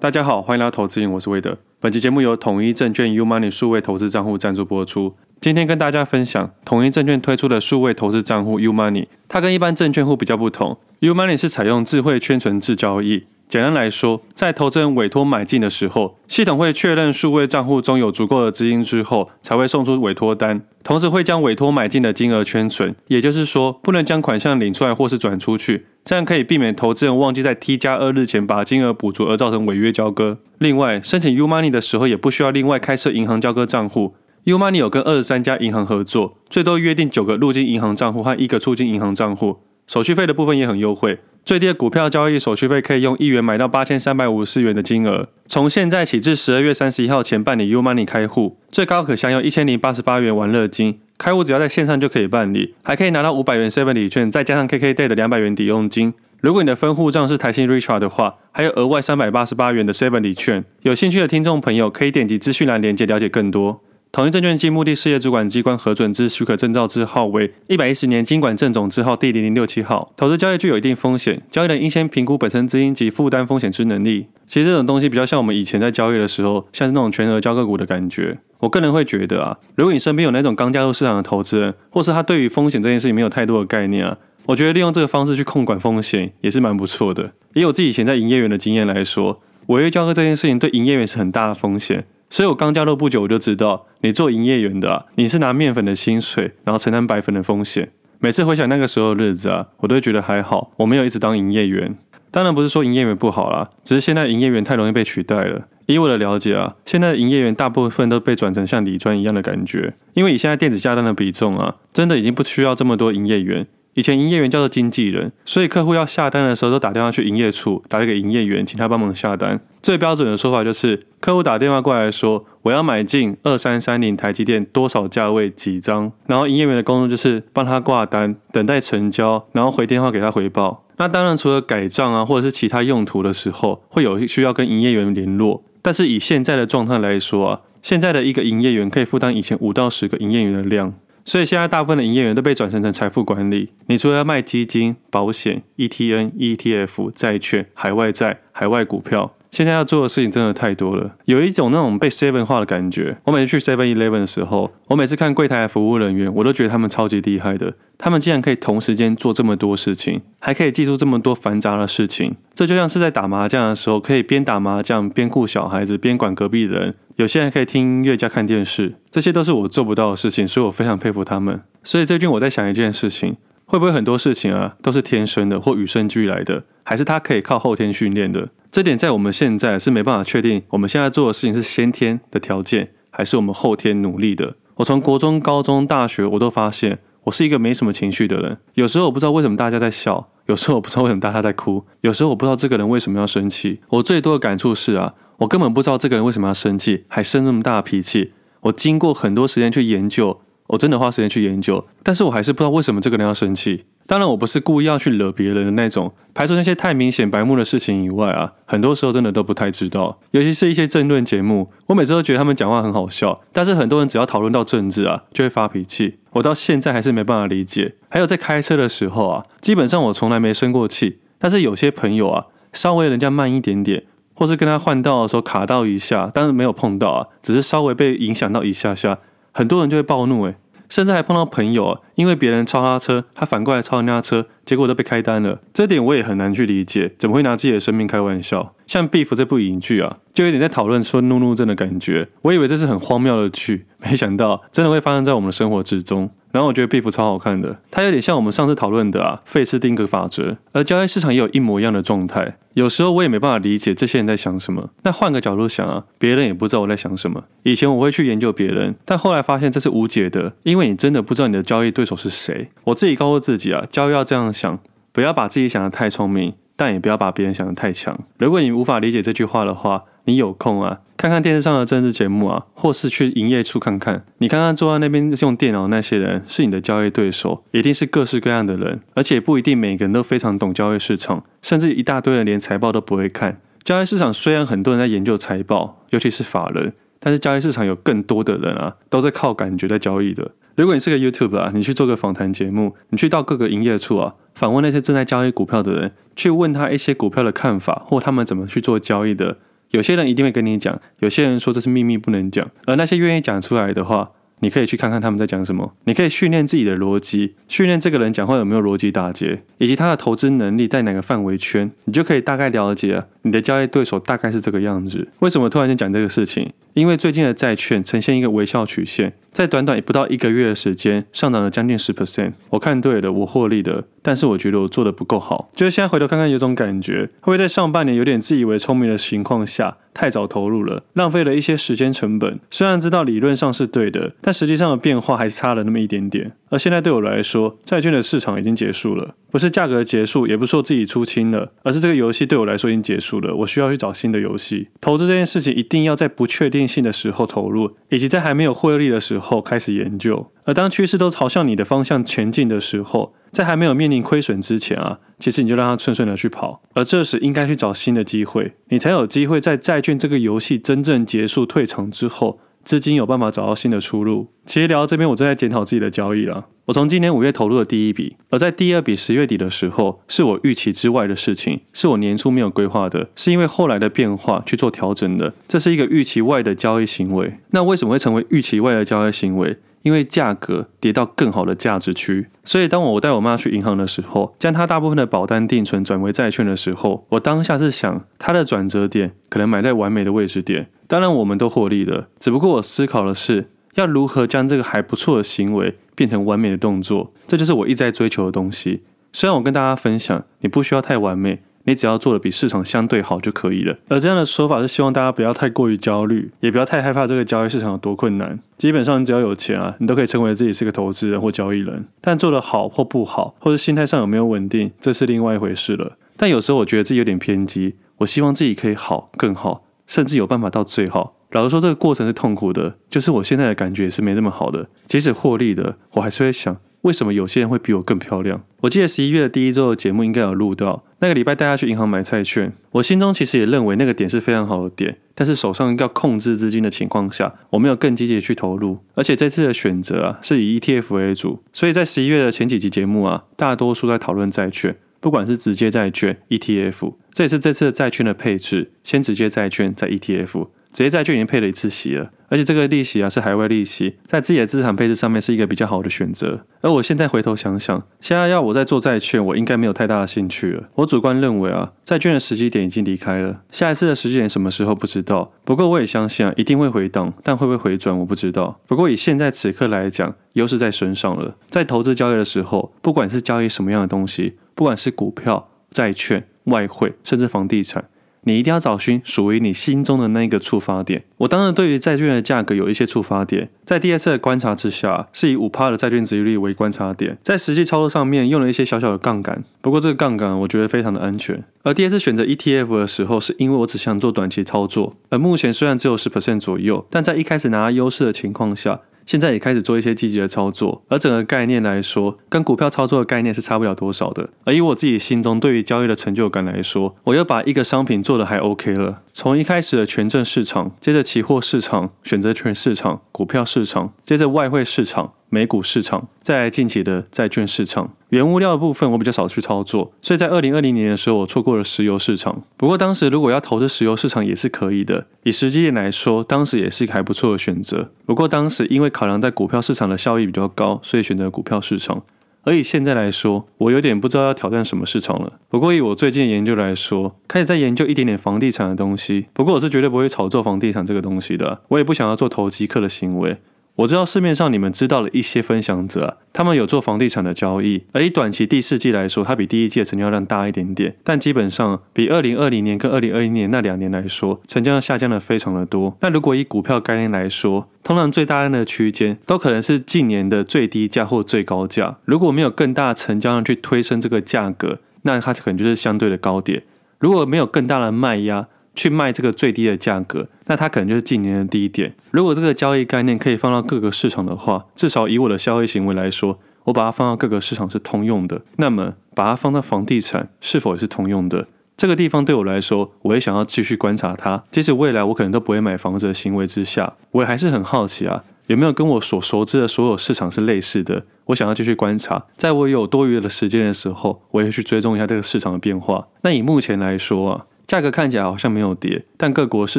[0.00, 1.58] 大家好，欢迎来到投资营，我是魏德。
[1.80, 5.16] 本期节目由统一证券 UMoney 数位投资账户赞助播出。
[5.40, 10.78] 今天跟大家分享统一证券推出的数位投资账户 UMoney，它跟一般证券户比较不同。
[11.00, 13.26] UMoney 是采用智慧圈存制交易。
[13.48, 22.94] 简单来说，在投资人委托买进的时候，系统会确认数位账户中有足够的资金之后，才会送出委托单，同时会将委托买进的金额圈存。
[23.06, 30.40] 也就是说，不能将款项领出来或是转出去，这样可以避免投资人忘记在 T 加二日前把金额补足而造成违约交割。
[30.58, 34.14] 另外，申请 UMoney 的时候也不需要另外开设银行交割账户。
[34.44, 41.18] UMoney 有跟二十三家银行合作，最多约定九个入金银行账户和一个出金银行账户，手续费的部分也很优惠。
[41.44, 45.28] 最低的股票交易手续费可以用一元买到八千三百五十四元的金额。
[45.46, 51.00] 从现在起至十二月三十一号前办理 UMoney 开户，最高可享有一千零八十八元玩乐金。
[51.16, 56.12] 开户只要在线上就可以办理，还可以拿到五百元 Seven 礼券，再加上 KKday 的两百元抵用金。
[56.40, 60.64] 如果你的分户账是台新 Richart 的话，还有额外三百八十八元的 Seven 礼券。
[60.82, 63.80] 有兴趣的听众朋友可以点击资讯栏链接了解更多。
[64.18, 70.12] 统一证券经目的事业主管机关核准之许可证照字号为一百一十年金管证总字号第零零六七号。
[70.16, 74.26] 投资交易具有一定风险，交易人应先评估本身资金及负担风险之能力。
[74.48, 78.38] 其实这种东西比较像我们以前在交易的时候，像是那种全额交个股的感觉。
[78.58, 87.30] 我个人会觉得啊，如果你身边有那种刚加入市场的投资人，或是他对于风险这件事情没有太多的概念啊，我觉得利用这个方式去控管风险也是蛮不错的。
[87.54, 92.04] 以我自己以前在营业员的经验来说，违约交割这件事情对营业员是很大的风险。
[92.30, 97.90] 所以我刚加入不久，我就知道你做营业员的啊，你是拿面粉的薪水，然后承担白粉的风险。
[98.20, 101.96] 每次回想那个时候的日子啊，我都会觉得还好，我没有一直当营业员。
[102.30, 105.66] 当然不是说营业员不好啦，只是现在营业员太容易被取代了。
[105.86, 113.66] 以我的了解啊，现在的营业员大部分都被转成像李专一样的感觉，因为以现在电子下单的比重啊，真的已经不需要这么多营业员。
[113.94, 119.60] 以前营业员叫做经纪人，所以客户要下单的时候都打电话去营业处，打给营业员，请他帮忙下单。
[119.82, 130.84] 最标准的说法就是，客户打电话过来说，我要买进二三三零台积电多少价位几张，然后营业员的工作就是帮他挂单，等待成交，然后回电话给他回报。
[130.98, 135.64] 那当然除了改账啊，或者是其他用途的时候，会有需要跟营业员联络。
[135.80, 140.94] 但是以现在的状态来说啊，现在的一个营业员可以负担以前五到十个营业员的量。
[141.28, 143.68] 所以现在大部分的营业员都被转成成财富管理。
[143.86, 153.16] 你除了要卖基金、保险、ETN、ETF、债券、海外债、海外股票，现在要做的事情真的太多了，有一种那种被 seven 化的感觉。
[153.24, 157.74] 我每次去 Seven Eleven 的时候，我每次看柜台的服务人员，我都觉得他们超级厉害的。
[157.96, 162.36] 他们竟然可以同时间做这么多事情，还可以记住这么多繁杂的事情。
[162.54, 166.94] 这就像是在打麻将的时候，可以边打麻将边顾小孩子，边管隔壁人。
[167.16, 171.60] 有些人可以听音乐加看电视，这些都是我做不到的事情，所以我非常佩服他们。
[171.82, 178.50] 所以最近我在想一件事情，会不会很多事情啊都是天生的或与生俱来的，还是他可以靠后天训练的？
[178.70, 184.56] 这点在我们现在是没办法确定，我们现在做的事情是先天的条件，还是我们后天努力的。
[184.76, 188.58] 我从国中、高中、大学，我都发现我是一个没什么情绪的人。
[188.74, 193.80] 有时候我不知道为什么大家在笑，有时候我不知道为什么大家在哭，有时候我不知道这个人为什么要生气。
[193.88, 195.14] 我最多的感触是啊。
[195.38, 198.32] 我根本不知道这个人为什么要生气，还生那么大脾气。
[198.62, 203.84] 我经过很多时间去研究，我真的花时间去研究，但是我还是不知道为什么这个人要生气。
[204.08, 206.14] 当然，我不是故意要去惹别人的那种。
[206.32, 210.18] 排除那些太明显白目的事情以外啊，很多时候真的都不太知道。
[210.30, 216.20] 尤其是一些政论节目，我每次都觉得他们讲话很好笑，但是很多人只要讨论到政治啊，就会发脾气。
[216.32, 217.96] 我到现在还是没办法理解。
[218.08, 224.04] 还有在开车的时候啊，基本上我从来没生过气，但是有些朋友啊，稍微人家慢一点点。
[224.32, 229.18] 或是跟他换道的时候卡到一下，但是没有碰到啊，只是稍微被影响到一下下，
[229.50, 230.54] 很多人就会暴怒诶，
[230.88, 235.60] 甚至还碰到朋友，因为别人超他车，他反过来超人家车，结果都被开单了。
[235.72, 238.74] 这点我也很难去理解，怎么会拿自己的生命开玩笑？
[238.86, 242.28] 像《Beef》这部影剧啊，就有点在讨论说怒怒症的感觉。
[242.42, 246.30] 我以为这是很荒谬的剧，没想到真的会发生在我们的生活之中。
[246.58, 252.56] 然后我觉得 Beef 超好看的，它有点像我们上次讨论的啊，费斯汀格法则，而交易市场也有一模一样的状态。
[252.74, 254.90] 有时候我也没办法理解这些人在想什么。
[255.04, 257.44] 那换个角度想啊，别人也不知道我在想什么。
[257.62, 262.70] 以前我会去研究别人，但后来发现这是无解的，因为你真的不知道你的交易对手是谁。
[262.86, 264.80] 我自己告诉自己啊，交易要这样想，
[265.12, 268.18] 不要把自己想得太聪明，但也不要把别人想得太强。
[268.38, 274.26] 如果你无法理解这句话的话，你有空啊，看看电视上的政治节目啊，或是去营业处看看。
[274.36, 283.58] 你看看坐在那边用电脑那些人，是你的交易对手，一定是各式各样的人，而且不一定每个人都非常懂交易市场，甚至一大堆人连财报都不会看。
[283.82, 290.50] 交易市场虽然很多人在研究财报，尤其是法人，但是交易市场有更多的人啊，都在靠感觉在交易的。
[290.76, 299.56] 如果你是个 YouTube 啊，你去做个访谈节目，你去到各个营业处啊，访问那些正在交易股票的人，去问他一些股票的看法，或他们怎么去做交易的。
[299.90, 304.30] 有些人一定会跟你讲，有些人说这是秘密不能讲，而那些愿意讲出来的话。
[304.60, 315.28] 你可以去看看他们在讲什么，你可以训练自己的逻辑，训练这个人讲话有没有逻辑打结，以及他的投资能力在哪个范围圈，你就可以大概了解，你的交易对手大概是这个样子。
[315.38, 316.72] 为什么突然间讲这个事情？
[316.98, 322.54] 因为最近的债券呈现一个微笑曲线，在短短不到一个月的时间上涨了将近十 percent。
[322.70, 325.70] 我看对了，我获利的，但是我觉得我做的不够好。
[325.76, 332.58] 就是现在回头看看，有种感觉，会不会在上半年有点自以为聪明的情况下，太早投入了，浪费了一些时间成本。
[332.68, 336.50] 虽然知道理论上是对的，但实际上的变化还是差了那么一点点。
[336.70, 343.54] 而现在对我来说，债券的市场已经结束了，不是价格结束，也不是我自己出清了，而是这个游戏对我来说已经结束了。
[343.54, 344.88] 我需要去找新的游戏。
[345.00, 350.50] 投资这件事情一定要在不确定性的时候投入，以及在还没有获利的时候开始研究。
[350.64, 356.82] 而当趋势都朝向你的方向前进的时候，在还没有面临亏损之前啊，其实你就让它顺顺的去跑。
[356.94, 364.48] 而这时应该去找新的机会，你才有机会在债券这个游戏真正结束退场之后，资金有办法找到新的出路。
[364.66, 366.66] 其实聊到这边，我正在检讨自己的交易了。
[366.86, 375.52] 我从今年五月投入的第一笔，而在第二笔十月底的时候，是我预期之外的事情，是我年初没有规划的，是因为后来的变化去做调整的。
[375.66, 377.58] 这是一个预期外的交易行为。
[377.70, 379.76] 那为什么会成为预期外的交易行为？
[380.08, 390.88] 因为价格跌到更好的价值区，所以当我带我妈去银行的时候，将她大部分的保单定存转为债券的时候，我当下是想，它的转折点可能买在完美的位置点。
[391.06, 399.02] 当然，我们都获利了，只不过我思考的是，要如何将这个还不错的行为变成完美的动作，这就是我一直在追求的东西。
[399.30, 401.60] 虽然我跟大家分享，你不需要太完美。
[401.88, 403.96] 你只要做的比市场相对好就可以了。
[404.08, 408.60] 而这样的说法是希望大家不要太过于焦虑，也不要太害怕这个交易市场有多困难。
[408.76, 412.04] 基本上你只要有钱啊，你都可以称为自己是个投资人或交易人。
[412.20, 416.18] 但做得好或不好，或者心态上有没有稳定，这是另外一回事了。
[416.36, 421.36] 但有时候我觉得自己有点偏激，我希望自己可以好更好，甚至有办法到最好。
[421.52, 424.88] 老实说，这个过程是痛苦的，就是我现在的感觉是没那么好的。
[425.06, 426.76] 即使获利的，我还是会想。
[427.02, 428.60] 为什么有些人会比我更漂亮？
[428.80, 450.68] 我记得十一月的第一周的节目应该有录到，那个礼拜带他去银行买债券，我心中其实也认为那个点是非常好的点，但是手上要控制资金的情况下，我没有更积极去投入，而且这次的选择啊是以 ETF 为主，所以在十一月的前几集节目啊，大多数在讨论债券，不管是直接债券、ETF，这也是这次的债券的配置，先直接债券再 ETF。
[450.92, 456.64] 直接债券已经配了一次息了，而且这个利息啊是海外利息，在自己的资产配置上面是一个比较好的选择。
[456.80, 460.88] 而我现在回头想想，现在要我再做债券，我应该没有太大的兴趣了。
[460.96, 465.52] 我主观认为啊，债券的时机点已经离开了，下一次的时机点什么时候不知道。
[465.64, 468.80] 不过我也相信啊，一定会回档，但会不会回转我不知道。
[468.86, 471.56] 不过以现在此刻来讲，优势在身上了。
[471.68, 478.06] 在投资交易的时候，不管是交易什么样的东西，不管是股票、债券、外汇，甚至房地产。
[478.48, 481.22] 你一定要找寻属于你心中的那个触发点。
[481.36, 491.62] 我当然对于债券的价格有一些触发点，在第二次的观察之下，是以五趴的债券收益率为观察点，在实际操作上面用了一些小小的杠杆，不过这个杠杆我觉得非常的安全。
[491.82, 499.00] 而第二次选择 ETF 的时候，是因为我只想做短期操作，而目前虽然只有十 percent 左右，但在一开始拿到优势的情况下。
[499.28, 504.48] 现在也开始做一些积极的操作，而整个概念来说，跟股票操作的概念是差不了多少的。
[504.64, 509.20] 而以我自己心中对于交易的成就感来说，我又把一个商品做得还 OK 了。
[509.40, 515.34] 从一开始的权证市场，接着期货市场、选择权市场、股票市场，接着外汇市场。
[515.48, 522.62] 美股市场，再来近期的债券市场，原物料的部分我比较少去操作，所以在二零二零年的时候，我错过了石油市场。
[522.76, 528.10] 不过当时如果要投资石油市场也是可以的，以实际点来说，当时也是一个还不错的选择。
[528.26, 532.22] 不过当时因为考量在股票市场的效益比较高，所以选择股票市场。
[532.68, 535.54] 所以现在来说，我有点不知道要挑战什么市场了。
[535.70, 539.46] 不过以我最近的研究来说，开始在研究一点点房地产的东西。
[539.54, 543.56] 不过我是绝对不会炒作房地产这个东西的，我也不想要做投机客的行为。
[543.98, 556.16] 我知道市面上你们知道的一些分享者，他们有做房地产的交易，而以短期第四季来说，它比第一季的成交量大一点点，但基本上比二零二零年跟二零二一年那两年来说，成交量下降的非常的多。
[556.20, 566.84] 那如果以股票概念来说，通常最大量的区间都可能是近年的最低价或最高价，如果没有更大成交量去推升这个价格，那它可能就是相对的高点。
[567.18, 572.16] 如果没有更大的卖压，去卖这个最低的价格，那它可能就是近年的低点。
[572.32, 578.62] 如果这个交易概念可以放到各个市场的话，至少以我的交易行为来说，我把它放到各个市场是通用的。
[578.76, 581.68] 那么把它放到房地产是否也是通用的？
[581.96, 584.64] 这个地方对我来说，我也想要继续观察它。
[584.72, 591.24] 即使未来我可能都不会买房子的行为之下，我也还是很好奇啊，有没有跟我所熟知的所有市场是类似的？
[591.46, 596.26] 我想要继续观察，在我有多余的时间的时候，我也去追踪一下这个市场的变化。
[596.42, 597.64] 那以目前来说啊。
[597.88, 599.98] 价格看起来好像没有跌，但各国市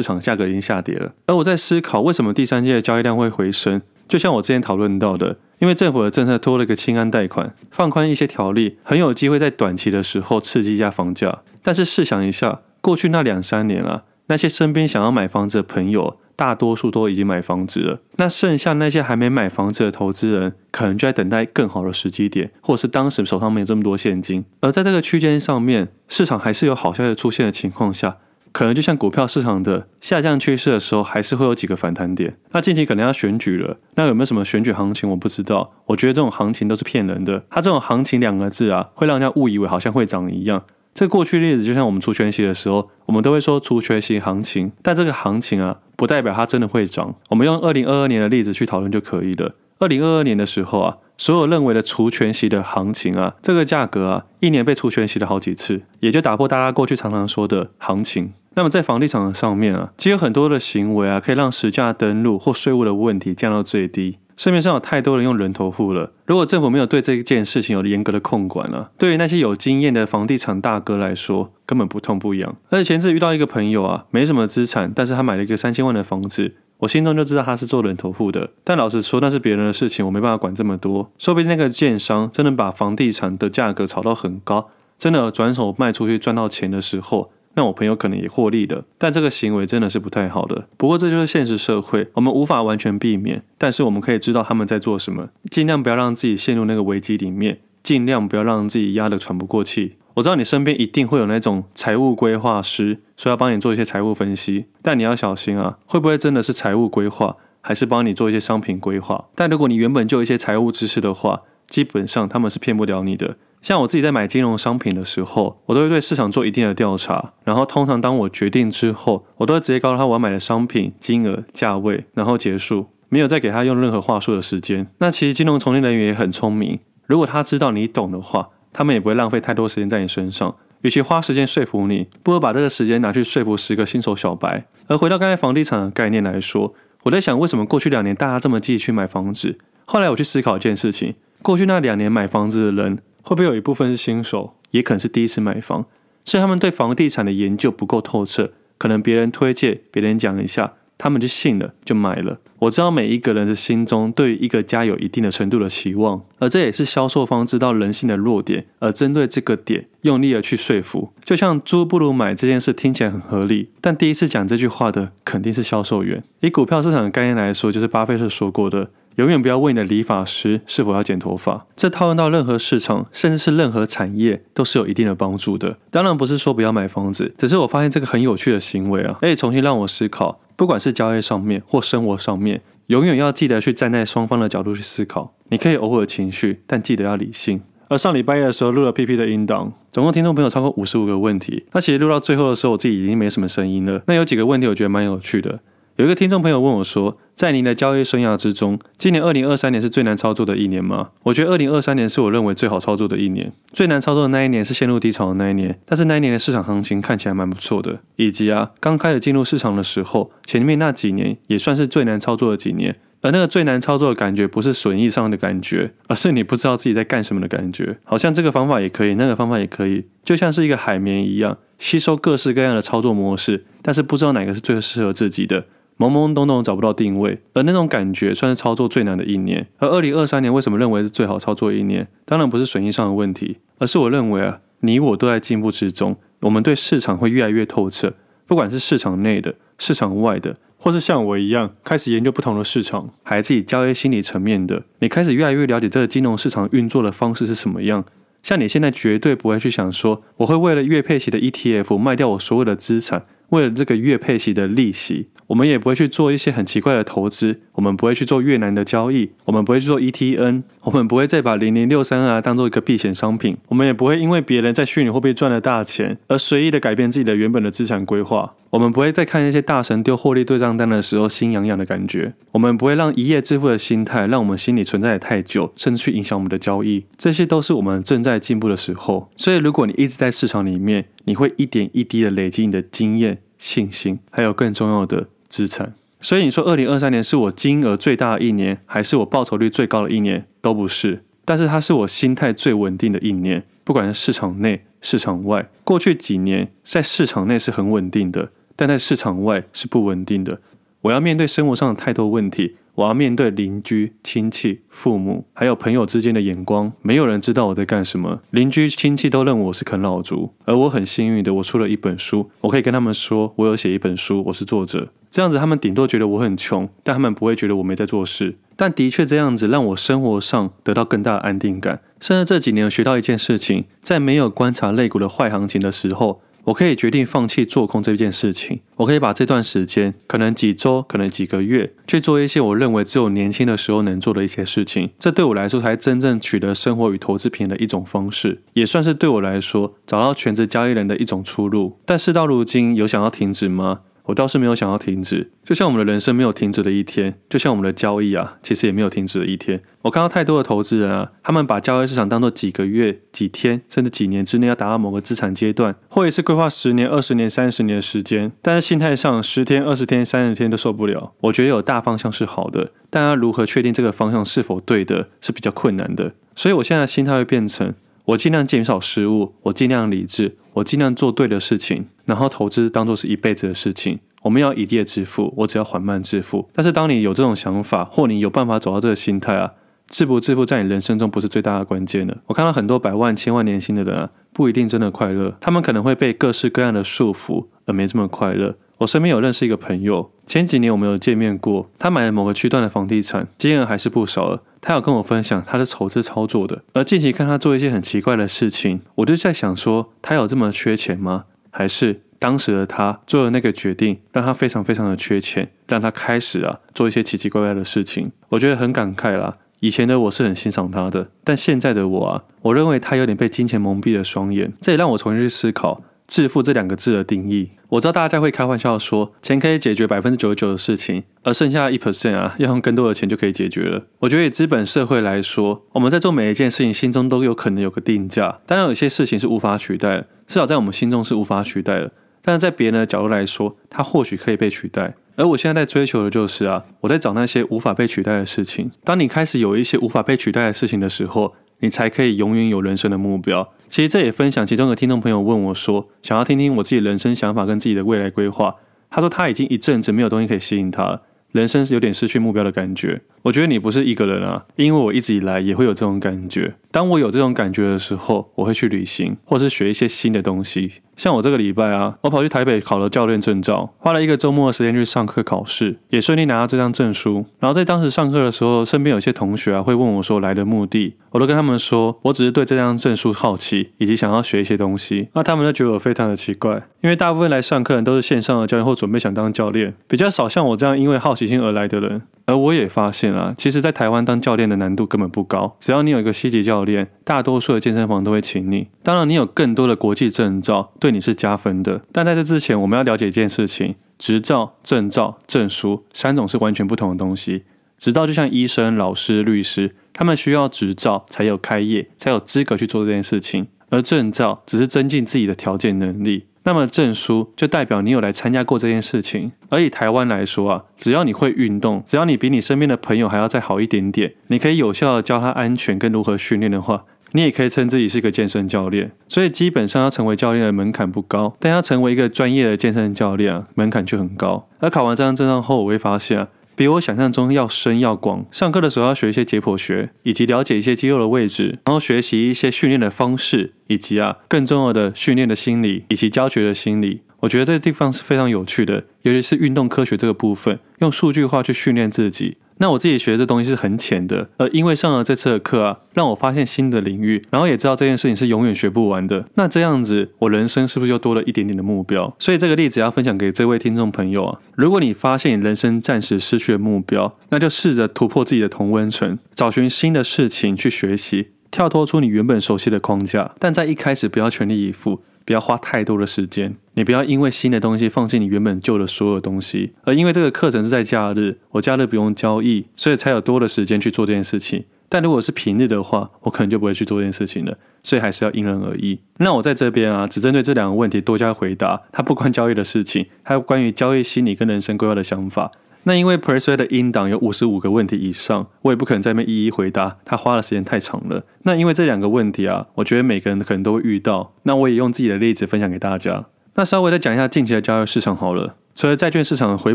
[0.00, 1.12] 场价格已经下跌了。
[1.26, 3.82] 而我在思考，为什么第三季的交易量会回升？
[4.08, 11.40] 就像我之前讨论到的，因为政府的政策多了个轻安贷款，放宽一些条例，很有机会在短期的时候刺激一下房价。
[11.64, 18.00] 但是试想一下，过去那两三年啊，那些身边想要买房子的朋友，大多数都已经买房子了。
[18.16, 24.46] 那剩下那些还没买房子的投资人，可能就在等待更好的时机点，或者是当时手上没有这么多现金。
[24.60, 28.16] 而在这个区间上面，市场还是有好消息出现的情况下，
[28.52, 32.38] 可能就像股票市场的下降趋势的时候，还是会有几个反弹点。
[32.52, 35.10] 那近期可能要选举了，那有没有什么选举行情？
[35.10, 35.74] 我不知道。
[35.88, 37.44] 我觉得这种行情都是骗人的。
[37.50, 40.64] 它这种行情两个字啊，会让人家误以为好像会涨一样。
[40.92, 47.14] 这过去例子就像我们除权息的时候，我们都会说除权息行情，但这个行情啊，不代表它真的会涨。
[47.28, 49.54] 我们用二零二二年的例子去讨论就可以了。
[49.80, 58.32] 二零二二年的时候啊，所有认为的除权息的行情啊，这个价格啊，一年被除权息了好几次，也就打破大家过去常常说的行情。
[58.54, 64.16] 那么在房地产的上面啊，其实有很多的行为啊，可以让实价登录或税务的问题降到最低。
[64.40, 66.12] 市面上有太多人用人头户了。
[66.24, 72.56] 如果政府没有对这件事情有严格的控管，啊，对于那些有经验的房地产大哥来说，根本不痛不痒。
[72.70, 78.48] 而且前次遇到一个朋友啊，没什么资产，但是他买了一个三千万的房子，我心中就知道他是做人头户的。
[78.64, 81.12] 但老实说，那是别人的事情，我没办法管这么多。
[81.18, 87.30] 说不定那个建商真的把房地产的价格炒到很高，真的转手卖出去赚到钱的时候。
[87.54, 90.68] 那我朋友可能也获利的，但这个行为真的是不太好的。
[90.76, 99.96] 不过这就是现实社会，我们无法完全避免，但是我们可以知道他们在做什么，尽量不要让自己陷入那个危机里面，尽量不要让自己压得喘不过气。
[100.14, 109.26] 我知道你身边一定会有那种财务规划师，说要帮你做一些财务分析，但你要小心啊，会不会真的是财务规划，还是帮你做一些商品规划？
[109.34, 113.36] 但如果你原本就有一些财务知识的话，基本上他们是骗不了你的。
[113.62, 124.86] 像我自己在买金融商品的时候，我都会对市场做一定的调查，然后通常当我决定之后，我都会直接告诉他我要买的商品金额、价位，然后结束，没有再给他用任何话术的时间。
[124.98, 130.56] 那其实金融从业人员也很聪明，如果他知道你懂的话，他们也不会浪费太多时间在你身上。
[130.80, 134.64] 与其花时间说服你，不如把这个时间拿去说服十个新手小白。
[134.86, 136.72] 而回到刚才房地产的概念来说，
[137.02, 139.58] 我在想为什么过去两年大家这么积极去买房子？
[139.84, 142.98] 后来我去思考一件事情，过去那两年买房子的人。
[143.22, 145.84] 会不会有一部分是新手，也可能是第一次买房，
[146.24, 152.40] 所以他们对房地产的研究不够透彻，可能别人推荐，别人讲一下，他们就信了，就买了。
[152.60, 161.12] 我知道每一个人的心中对于一个家有一定的程度的期望，而这也是销售方知道人性的弱点，而针对这个点用力的去说服。
[161.22, 166.24] 就像租不如买这件事听起来很合理，但第一次讲这句话的肯定是销售员。
[166.40, 168.90] 以股票市场的概念来说，就是巴菲特说过的。
[169.16, 175.76] 永远不要问你的理发师是否要剪头发，这套用到任何市场，甚至是任何产业，都是有一定的帮助的。
[175.90, 185.34] 当然不是说不要买房子，只是我发现这个很有趣的行为啊，可以重新让我思考，不管是交易上面或生活上面，永远要记得去站在双方的角度去思考。
[185.48, 187.60] 你可以偶尔情绪，但记得要理性。
[187.88, 191.64] 而上礼拜一的时候录了 PP 的音档，总共听众朋友超过五十五个问题。
[191.72, 194.00] 那其实录到最后的时候，我自己已经没什么声音了。
[194.06, 195.58] 那有几个问题我觉得蛮有趣的。
[195.96, 201.08] 有一个听众朋友问我说，在您的交易生涯之中，今年二零二三年是最难操作的一年吗？
[201.22, 203.50] 我觉得二零二三年是我认为最好操作的一年。
[203.72, 212.96] 最难操作的那一年是陷入低潮的那一年，但是那一年的市场行情看起来蛮不错的，以及啊，刚开始进入市场的时候，前面那几年也算是最难操作的几年。
[213.22, 217.96] 而那个最难操作的感觉，不是损益上的感觉，而是你不知道自己在干什么的感觉。
[218.04, 225.64] 好像这个方法也可以，那个方法也可以，就像是一个海绵一样，吸收各式各样的操作模式，但是不知道哪个是最适合自己的。
[226.00, 229.68] 懵懵懂懂找不到定位，而那种感觉算是操作最难的一年。
[229.76, 232.08] 而二零二三年为什么认为是最好操作的一年？
[232.24, 238.14] 当然不是损益上的问题，而是我认为啊，你我都在进步之中，我们对市场会越来越透彻。
[238.46, 248.06] 不管是市场内的、市场外的，或是像我一样开始研究不同的市场，还自己交易心理层面的，你开始越来越了解这个金融市场运作的方式是什么样。
[248.42, 255.28] 像你现在绝对不会去想说，我会为了月配息的 ETF 卖掉我所有的资产，为了这个月配息的利息。
[255.50, 279.28] 我们也不会去做一些很奇怪的投资，我们不会去做越南的交易，我们不会去做 ETN，我们不会再把零零六三二当做一个避险商品，我们也不会因为别人在虚拟货币赚了大钱而随意的改变自己的原本的资产规划，我们不会再看那些大神丢获利对账单的时候心痒痒的感觉，我们不会让一夜致富的心态让我们心里存在的太久，甚至去影响我们的交易，这些都是我们正在进步的时候。
[279.36, 285.26] 所以，如果你一直在市场里面，你会一点一滴的累积你的经验、信心，还有更重要的。
[285.50, 290.46] 资产，所以你说二零二三年是我金额最大的一年，还是我报酬率最高的一年？
[290.62, 291.24] 都不是。
[291.44, 295.68] 但是它是我心态最稳定的一年，不管是市场内、市场外。
[295.82, 300.60] 过去几年在市场内是很稳定的，但在市场外是不稳定的。
[301.02, 302.76] 我要面对生活上的太多问题。
[302.96, 308.42] 我要面对邻居、亲戚、父母，还有朋友之间的眼光，没有人知道我在干什么。
[308.50, 315.08] 邻居、亲戚都认为我是啃老族，而我很幸运的，我出了一本书，我可以跟他们说，我有写一本书，我是作者。
[315.30, 318.56] 这样子，他们顶多觉得我很穷，但他们不会觉得我没在做事。
[318.76, 322.00] 但的确，这样子让我生活上得到更大的安定感。
[322.20, 326.42] 甚至这几年，我学到一件事情，在没有观察类股的坏行情的时候。
[326.64, 335.10] 我可以决定放弃做空这件事情，我可以把这段时间，可能几周，可能几个月，去做一些我认为只有年轻的时候能做的一些事情。
[335.18, 341.96] 这对我来说才真正取得生活与投资平的一种方式，也算是对我来说找到全职交易人的一种出路。
[342.04, 344.00] 但事到如今，有想要停止吗？
[344.30, 349.82] 我倒是没有想要停止，就像我们的人生没有停止的一天，就像我们的交易啊，其实也没有停止的一天。
[350.02, 361.32] 我看到太多的投资人啊，他们把交易市场当做几个月、几天，甚至几年之内要达到某个资产阶段，或者是规划十年、二十年、三十年的时间，但是心态上十天、二十天、三十天都受不了。
[361.40, 366.34] 我觉得有大方向是好的，但要如何确定这个方向是否对的，是比较困难的。
[366.54, 367.92] 所以我现在的心态会变成。
[368.26, 374.20] 我尽量减少失误，我尽量理智，我尽量做对的事情，然后投资当做是一辈子的事情。
[374.42, 376.68] 我们要一夜致富，我只要缓慢致富。
[376.72, 379.72] 但是当你有这种想法，或你有办法走到这个心态啊，
[380.08, 382.38] 致不致富在你人生中不是最大的关键的。
[382.46, 388.76] 我看到很多百万、千万年薪的人啊，不一定真的快乐，他们可能会被各式各样的束缚而没这么快乐。
[389.00, 394.62] 我身边有认识一个朋友，前几年我们有见面过，他买了某个区段的房地产，金额还是不少了。
[394.82, 401.44] 他有跟我分享他的筹资操作的，而近期看他做一些很奇怪的事情，我就在想说，他有这么缺钱吗？
[401.70, 408.32] 还是当时的他做的那个决定让他非常非常的缺钱，让他开始啊做一些奇奇怪怪的事情？
[408.50, 409.56] 我觉得很感慨啦。
[409.80, 414.74] 以前的我是很欣赏他的，但现在的我啊，我认为他有点被金钱蒙蔽了双眼。
[414.82, 416.02] 这也让我重新去思考。
[416.30, 424.04] 致富这两个字的定义，我知道大家会开玩笑说，钱可以解决百分之九十九的事情，而剩下一 percent 啊，要用更多的钱就可以解决了。
[424.20, 428.60] 我觉得以资本社会来说，我们在做每一件事情，心中都有可能有个定价。
[428.64, 432.12] 当然，有些事情是无法取代的，至少在我们心中是无法取代的。
[432.42, 435.16] 但是在别人的角度来说，它或许可以被取代。
[435.34, 438.92] 而我现在在追求的就是啊，我在找那些无法被取代的事情。
[439.02, 443.72] 当你开始有一些无法被取代的事情的时候，你才可以永远有人生的目标。
[443.88, 448.76] 其实这也分享，其中的听众朋友问我说，想要听听我自己人生想法跟自己的未来规划。
[449.10, 453.22] 他说他已经一阵子没有东西可以吸引他，人生是有点失去目标的感觉。
[453.42, 456.74] 我觉得你不是一个人啊，因为我一直以来也会有这种感觉。
[456.92, 460.92] 当我有这种感觉的时候，我会去旅行，或是学一些新的东西。
[461.20, 467.44] 像我这个礼拜啊，我跑去台北考了教练证照，花了一个周末的时间去上课考试，也顺利拿到这张证书。
[467.58, 475.28] 然后在当时上课的时候，身边有些同学啊会问我说来的目的，我都跟他们说我只是对这张证书好奇，以及想要学一些东西。
[475.34, 482.22] 那他们就觉得我非常的奇怪，因为大部分来上课的人都是线上的教练或准备想当教练，比较少像我这样因为好奇心而来的人。
[482.46, 488.88] 而我也发现啊，其实，在台湾当教练的难度根本不高，只要你有一个 C 级教练，大多数的健身房都会请你。
[489.04, 492.02] 当然，你有更多的国际证照，对你是加分的。
[492.10, 497.62] 但在这之前，我们要了解一件事情：执照、证照、证书三种是完全不同的东西。
[497.96, 506.46] 执照就像医生、老师、律师，他们需要执照才有开业，才有资格去做这件事情；而证照只是增进自己的条件能力。
[506.64, 519.12] 那么证书就代表你有来参加过这件事情，而以台湾来说啊，只要你会运动，只要你比你身边的朋友还要再好一点点，你可以有效的教他安全跟如何训练的话，你也可以称自己是一个健身教练。
[519.28, 524.68] 所以基本上要成为教练的门槛不高，但要成为一个专业的健身教练啊，门槛却很高。
[524.80, 526.48] 而考完这张证照后，我会发现啊。
[526.76, 528.46] 比我想象中要深要广。
[528.50, 537.20] 上课的时候要学一些解剖学，以及了解一些肌肉的位置，然后学习一些训练的方式，以及啊更重要的训练的心理以及教学的心理。
[537.40, 542.56] 我觉得这个地方是非常有趣的，尤其是运动科学这个部分，用数据化去训练自己。
[542.80, 549.44] 那我自己学的这东西是很浅的，而因为上了这次的课啊，让我发现新的领域，然后也知道这件事情是永远学不完的。
[549.54, 552.34] 那这样子，我人生是不是又多了一点点的目标？
[552.38, 563.52] 所以这个例子要分享给这位听众朋友啊，如果你发现你人生暂时失去了目标，那就试着突破自己的同温层，找寻新的事情去学习，跳脱出你原本熟悉的框架。
[563.58, 565.20] 但在一开始不要全力以赴。
[565.50, 569.94] 不要花太多的时间，你不要因为新的东西放弃你原本旧的所有东西。
[570.04, 574.84] 而因为这个课程是在假日，我假日不用交易，所以才有多的时间去做这件事情。
[575.08, 577.76] 但如果是平日的话，我可能就不会去做这件事情了。
[578.04, 579.18] 所以还是要因人而异。
[579.38, 582.02] 那我在这边啊，只针对这两个问题多加回答。
[582.12, 585.72] 它不关交易的事情，还有关于交易心理跟人生规划的想法。
[586.04, 591.44] 那因为 Persuade 的音档有五十五个问题以上，我也不可能在那边一一回答，他花的时间太长了。
[591.64, 594.54] 那因为这两个问题啊，我觉得每个人可能都会遇到。
[594.62, 596.46] 那我也用自己的例子分享给大家。
[596.74, 598.76] 那稍微再讲一下近期的交易市场好了。
[598.94, 599.94] 除了债券市场回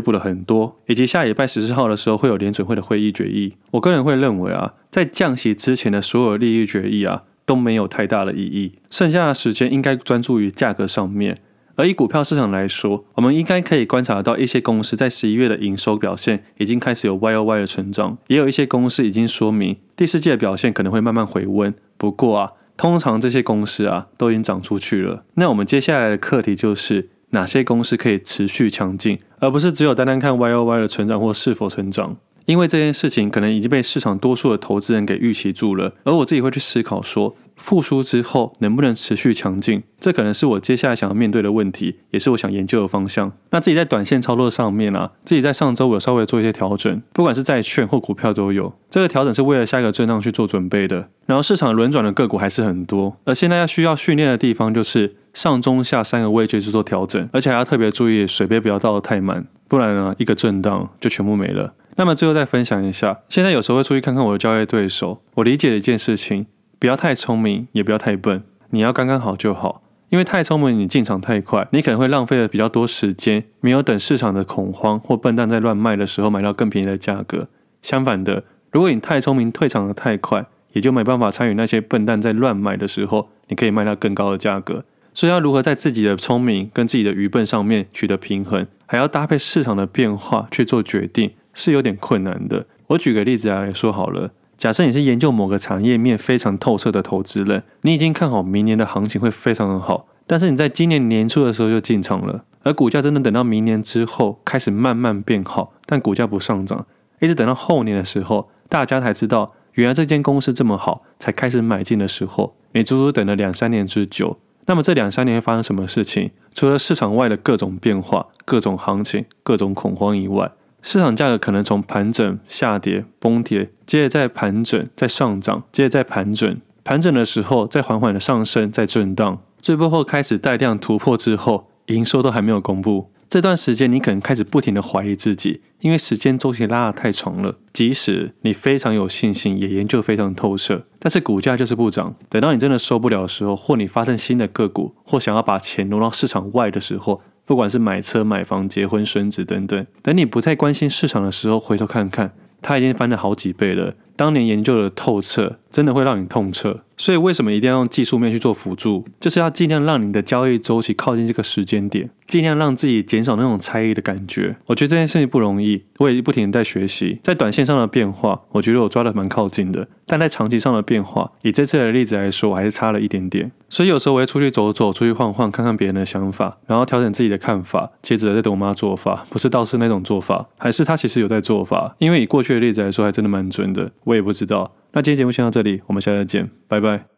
[0.00, 11.36] 补了很多，以及下礼拜十四号的时候会有联准会的会议决议，我个人会认为啊，在降息之前的所有利率决议啊都没有太大的意义，剩下的时间应该专注于价格上面。
[11.76, 21.74] 而以股票市场来说，我们应该可以观察到一些公司在十一月的营收表现已经开始有 Y O Y 的成长，也有一些公司已经说明第四季的表现可能会慢慢回温。
[21.98, 25.24] 不过啊，通常这些公司啊都已经涨出去了。
[25.34, 32.16] 那我们接下来的课题就是哪些公司可以持续强劲，而不是只有单单看 Y O Y 的成长或是否成长。
[32.46, 43.32] 因为这件事情可能已经被市场多数的投资人给预期住了，而我自己会去思考说，复苏之后能不能持续强劲，这可能是我接下来想要面对的问题，也是我想研究的方向。
[43.50, 48.72] 那自己在短线操作上面啊，自己在上周有稍微做一些调整，不管是债券或股票都有。
[48.88, 51.08] 这个调整是为了下一个震荡去做准备的。
[51.26, 61.74] 然后市场轮转的个股还是很多，而现在要需要训练的地方就是上中下三个位置去做调整，而且还要特别注意水杯不要倒得太满，不然呢一个震荡就全部没了。
[61.98, 65.22] 那么最后再分享一下，现在有时候会出去看看我的交易对手。
[65.36, 66.46] 我理解的一件事情，
[66.78, 69.82] 不要太聪明，也不要太笨，你要刚刚好就好。
[70.10, 77.48] 因为太聪明，你进场太快，你可能会浪费了比较多时间，没有等市场的恐慌或笨蛋在乱卖的时候买到更便宜的价格。
[77.80, 84.84] 相反的，如果你太聪明，退场的太快，也就没办法参与那些笨蛋在乱卖的时候，你可以卖到更高的价格。
[85.14, 91.32] 所以要如何在自己的聪明跟自己的愚笨上面取得平衡，还要搭配市场的变化去做决定。
[91.56, 92.66] 是有点困难的。
[92.86, 106.86] 我举个例子来说好了，假设你是研究某个产业面非常透彻的投资人，你已经看好明年的行情会非常的好，但是你在今年年初的时候就进场了，而股价真的等到明年之后开始慢慢变好，但股价不上涨，
[107.20, 114.38] 一直等到后年的时候，大家才知道原来这间公司这么好，才开始买进的时候，你足足等了两三年之久。
[114.68, 116.32] 那么这两三年会发生什么事情？
[116.52, 120.50] 除了市场外的各种变化、各种行情、各种恐慌以外，
[120.86, 126.60] 市场价格可能从盘整、下跌、崩跌，接着再盘整、再上涨，接着再盘整。
[126.84, 133.10] 盘整的时候再缓缓的上升、再震荡，最后开始带量突破之后，营收都还没有公布。
[133.28, 137.56] 这段时间你可能开始不停的怀疑自己，因为时间周期拉得太长了。
[137.72, 142.14] 即使你非常有信心，也研究非常透彻，但是股价就是不涨。
[142.28, 147.22] 等到你真的受不了的时候，或你发现新的个股，或想要把钱挪到市场外的时候。
[147.46, 153.94] 不管是买车、买房、结婚、生子等等，等你不再关心市场的时候，回头看看，它已经翻了好几倍了。
[154.16, 156.80] 当年研究的透彻，真的会让你痛彻。
[156.96, 159.04] 所以为什么一定要用技术面去做辅助？
[159.20, 164.56] 就是要尽量让你的交易周期靠近这个时间点，尽量让自己减少那种猜疑的感觉。
[164.66, 167.20] 我觉得这件事情不容易，我也不停地在学习。
[167.22, 173.52] 在短线上的变化，我觉得我抓的蛮靠近的，但在长期上的变化，以这次的例子来说，我还是差了一点点。
[173.68, 181.94] 所以有时候我会出去走走，出去晃晃，看看别人的想法，然后调整自己的看法，接着再等我妈做法，不是道士那种做法，还是他其实有在做法。
[181.98, 183.92] 因为以过去的例子来说，还真的蛮准的。
[184.04, 184.72] 我也不知道。
[184.96, 187.15] 那今天节目先到这里，我们下次再见，拜拜。